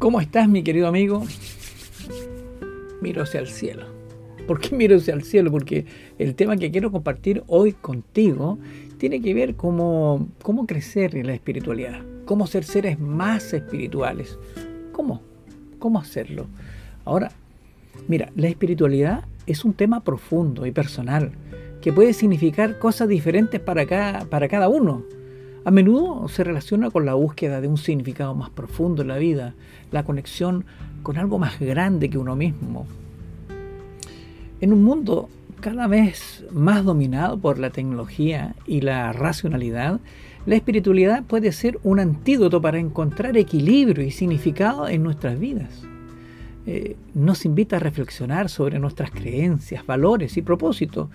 [0.00, 1.26] ¿Cómo estás, mi querido amigo?
[3.02, 3.84] Miro hacia el cielo.
[4.46, 5.50] ¿Por qué miro hacia el cielo?
[5.50, 5.84] Porque
[6.18, 8.58] el tema que quiero compartir hoy contigo
[8.96, 14.38] tiene que ver cómo, cómo crecer en la espiritualidad, cómo ser seres más espirituales.
[14.92, 15.20] ¿Cómo?
[15.78, 16.46] ¿Cómo hacerlo?
[17.04, 17.32] Ahora,
[18.08, 21.32] mira, la espiritualidad es un tema profundo y personal
[21.82, 25.04] que puede significar cosas diferentes para cada, para cada uno.
[25.62, 29.54] A menudo se relaciona con la búsqueda de un significado más profundo en la vida,
[29.92, 30.64] la conexión
[31.02, 32.86] con algo más grande que uno mismo.
[34.62, 35.28] En un mundo
[35.60, 40.00] cada vez más dominado por la tecnología y la racionalidad,
[40.46, 45.82] la espiritualidad puede ser un antídoto para encontrar equilibrio y significado en nuestras vidas.
[46.66, 51.10] Eh, nos invita a reflexionar sobre nuestras creencias, valores y propósitos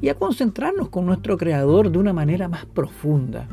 [0.00, 3.48] y a concentrarnos con nuestro Creador de una manera más profunda.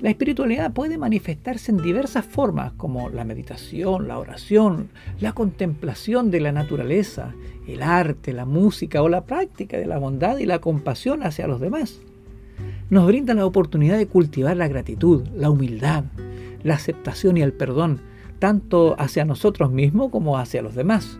[0.00, 6.40] La espiritualidad puede manifestarse en diversas formas, como la meditación, la oración, la contemplación de
[6.40, 7.34] la naturaleza,
[7.66, 11.60] el arte, la música o la práctica de la bondad y la compasión hacia los
[11.60, 12.02] demás.
[12.90, 16.04] Nos brinda la oportunidad de cultivar la gratitud, la humildad,
[16.62, 18.02] la aceptación y el perdón,
[18.38, 21.18] tanto hacia nosotros mismos como hacia los demás.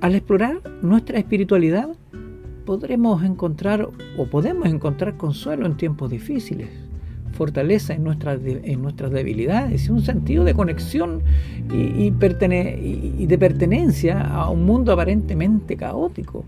[0.00, 1.90] Al explorar nuestra espiritualidad,
[2.64, 6.70] podremos encontrar o podemos encontrar consuelo en tiempos difíciles
[7.34, 11.22] fortaleza en nuestras, en nuestras debilidades y un sentido de conexión
[11.72, 16.44] y de pertenencia a un mundo aparentemente caótico.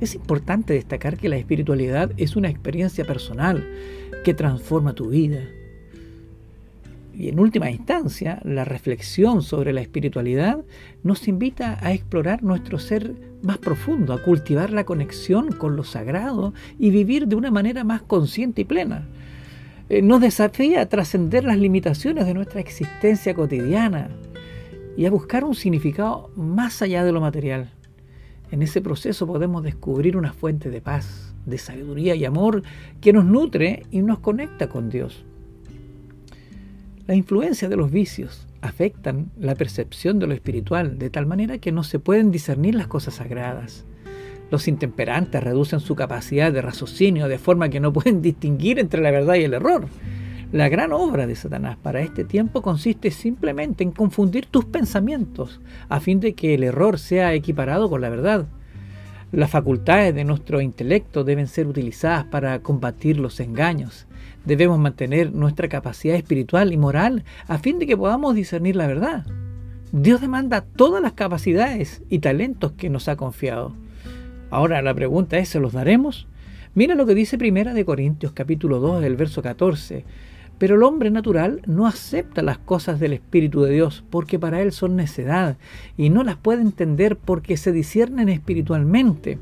[0.00, 3.64] Es importante destacar que la espiritualidad es una experiencia personal
[4.24, 5.40] que transforma tu vida.
[7.16, 10.64] Y en última instancia, la reflexión sobre la espiritualidad
[11.04, 16.54] nos invita a explorar nuestro ser más profundo, a cultivar la conexión con lo sagrado
[16.76, 19.06] y vivir de una manera más consciente y plena.
[19.90, 24.08] Eh, nos desafía a trascender las limitaciones de nuestra existencia cotidiana
[24.96, 27.70] y a buscar un significado más allá de lo material.
[28.50, 32.62] En ese proceso podemos descubrir una fuente de paz, de sabiduría y amor
[33.00, 35.24] que nos nutre y nos conecta con Dios.
[37.06, 41.72] La influencia de los vicios afectan la percepción de lo espiritual de tal manera que
[41.72, 43.84] no se pueden discernir las cosas sagradas.
[44.54, 49.10] Los intemperantes reducen su capacidad de raciocinio de forma que no pueden distinguir entre la
[49.10, 49.88] verdad y el error.
[50.52, 55.98] La gran obra de Satanás para este tiempo consiste simplemente en confundir tus pensamientos a
[55.98, 58.46] fin de que el error sea equiparado con la verdad.
[59.32, 64.06] Las facultades de nuestro intelecto deben ser utilizadas para combatir los engaños.
[64.44, 69.26] Debemos mantener nuestra capacidad espiritual y moral a fin de que podamos discernir la verdad.
[69.90, 73.74] Dios demanda todas las capacidades y talentos que nos ha confiado.
[74.54, 76.28] Ahora la pregunta es, ¿se los daremos?
[76.76, 80.04] Mira lo que dice Primera de Corintios capítulo 2 del verso 14.
[80.58, 84.70] Pero el hombre natural no acepta las cosas del Espíritu de Dios porque para él
[84.70, 85.56] son necedad
[85.96, 89.40] y no las puede entender porque se disciernen espiritualmente.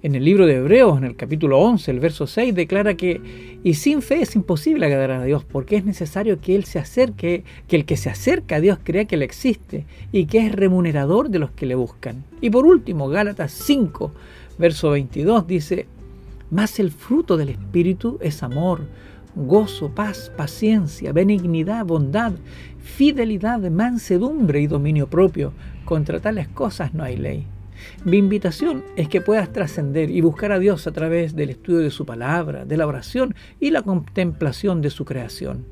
[0.00, 3.74] En el libro de Hebreos, en el capítulo 11, el verso 6, declara que y
[3.74, 7.74] sin fe es imposible agradar a Dios porque es necesario que Él se acerque, que
[7.74, 11.40] el que se acerca a Dios crea que Él existe y que es remunerador de
[11.40, 12.22] los que le buscan.
[12.40, 14.12] Y por último, Gálatas 5,
[14.56, 15.86] verso 22 dice,
[16.48, 18.82] mas el fruto del Espíritu es amor,
[19.34, 22.34] gozo, paz, paciencia, benignidad, bondad,
[22.78, 25.52] fidelidad, mansedumbre y dominio propio.
[25.84, 27.57] Contra tales cosas no hay ley.
[28.04, 31.90] Mi invitación es que puedas trascender y buscar a Dios a través del estudio de
[31.90, 35.64] su palabra, de la oración y la contemplación de su creación.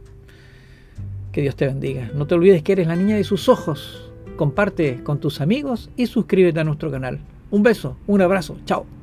[1.32, 2.10] Que Dios te bendiga.
[2.14, 4.10] No te olvides que eres la niña de sus ojos.
[4.36, 7.20] Comparte con tus amigos y suscríbete a nuestro canal.
[7.50, 8.58] Un beso, un abrazo.
[8.64, 8.95] Chao.